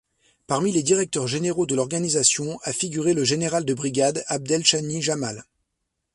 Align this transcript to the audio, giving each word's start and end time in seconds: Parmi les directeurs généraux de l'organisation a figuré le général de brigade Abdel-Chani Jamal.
Parmi 0.47 0.71
les 0.71 0.81
directeurs 0.81 1.27
généraux 1.27 1.67
de 1.67 1.75
l'organisation 1.75 2.57
a 2.63 2.73
figuré 2.73 3.13
le 3.13 3.23
général 3.23 3.65
de 3.65 3.73
brigade 3.75 4.23
Abdel-Chani 4.29 4.99
Jamal. 4.99 5.45